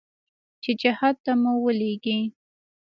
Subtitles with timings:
[0.63, 2.19] چې جهاد ته مو ولېږي.